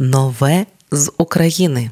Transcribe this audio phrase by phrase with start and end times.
[0.00, 1.90] Нове з України.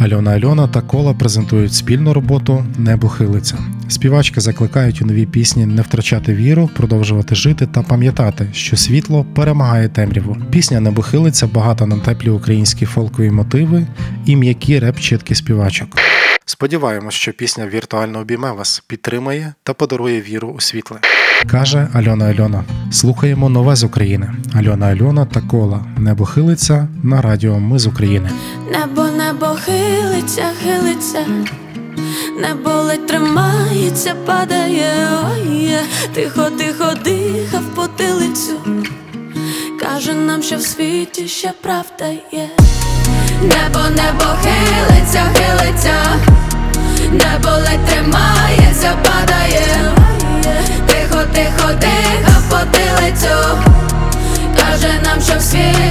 [0.00, 3.58] Альона Альона та Кола презентують спільну роботу Небо хилиться.
[3.88, 9.88] Співачки закликають у новій пісні не втрачати віру, продовжувати жити та пам'ятати, що світло перемагає
[9.88, 10.36] темряву.
[10.50, 13.86] Пісня Небо хилиться багата на теплі українські фолкові мотиви
[14.26, 15.88] і м'які реп-чітки співачок.
[16.50, 20.98] Сподіваємось, що пісня віртуально обійме вас, підтримає та подарує віру у світле.
[21.50, 22.64] Каже Альона Альона.
[22.92, 24.32] Слухаємо нове з України.
[24.54, 25.84] Альона Альона та Кола.
[25.98, 28.30] Небо хилиться на радіо Ми з України.
[28.72, 31.26] Небо, небо хилиться, хилиться,
[32.40, 35.82] небо ледь тримається, падає, ой, є.
[36.14, 38.60] тихо, тихо, дихав потилицю.
[39.80, 42.48] Каже нам, що в світі ще правда є.
[43.42, 45.94] Небо, небо хилиться, хилиться,
[47.10, 49.66] небо ледь тримається, падає,
[50.86, 53.58] тихо, тихо, тихо, потилицю.
[54.56, 55.89] Каже нам, що в світі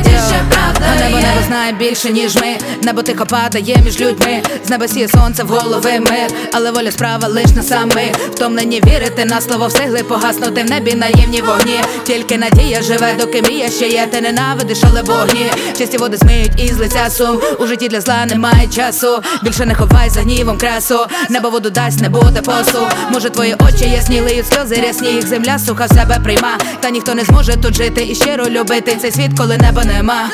[1.49, 2.57] знає більше, ніж ми.
[2.83, 4.41] Небо тихо падає між людьми.
[4.65, 8.11] З неба сіє сонце в голови мир, але воля справа лиш на сами.
[8.31, 11.79] Втомлені вірити на слово встигли погаснути в небі наївні вогні.
[12.03, 14.07] Тільки надія живе, доки мрія ще є.
[14.11, 15.51] Ти ненавидиш, але вогні.
[15.77, 17.39] Чисті води змиють із лиця сум.
[17.59, 19.21] У житті для зла немає часу.
[19.43, 20.99] Більше не ховай за гнівом красу.
[21.29, 22.87] Небо воду дасть, не буде посу.
[23.11, 25.09] Може, твої очі ясні лиють сльози рясні.
[25.09, 26.57] Їх земля суха в себе прийма.
[26.79, 30.29] Та ніхто не зможе тут жити і щиро любити цей світ, коли неба нема.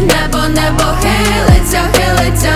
[0.00, 2.52] Небо, небо хилиться, хилиться,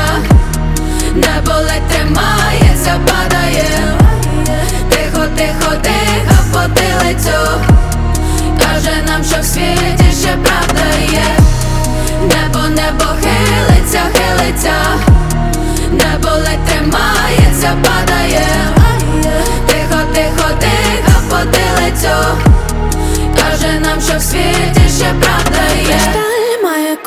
[1.15, 3.99] небо ледь тримається, падає,
[4.91, 7.39] тихо, тихо, тихо, потилицю,
[8.59, 11.42] каже нам, що в світі ще правда є.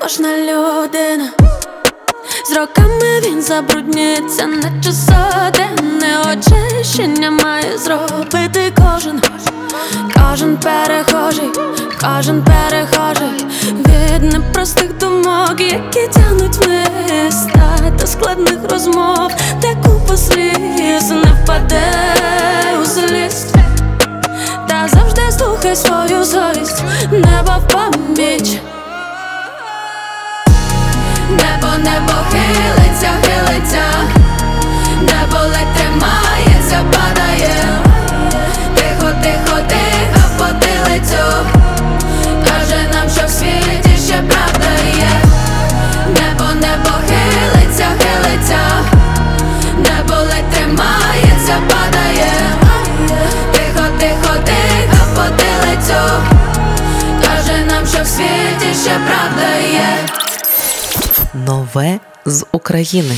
[0.06, 1.30] Кожна людина.
[2.50, 9.22] З роками він забруднюється, наче сотенне очищення має зробити кожен,
[10.16, 11.50] кожен перехожий,
[12.02, 21.10] кожен перехожий від непростих думок, які тягнуть вниз та до складних розмов, де купа сліз
[21.10, 21.92] не впаде
[22.82, 23.56] у злість.
[24.70, 28.62] Та завжди слухай свою совість, небо в пам'ять.
[31.78, 33.84] Небо хилиться, хилиться,
[35.02, 37.56] небо ледь тримається, падає,
[38.76, 41.26] тихо, тихо, тихо потилицю,
[42.48, 45.10] каже нам, що в світі ще правда є.
[46.08, 48.60] Небо, небо хилиться, хилиться,
[49.78, 52.32] небо ледь тримається, падає,
[53.52, 56.02] тихо, тихо, тихо потилицю,
[57.22, 60.25] каже нам, що в світі ще правда є.
[61.36, 63.16] Нове з України.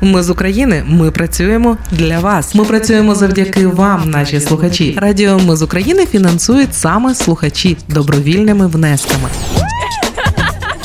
[0.00, 0.84] Ми з України.
[0.86, 2.54] Ми працюємо для вас.
[2.54, 4.98] Ми працюємо завдяки вам, наші слухачі.
[5.00, 9.28] Радіо Ми з України фінансують саме слухачі добровільними внесками.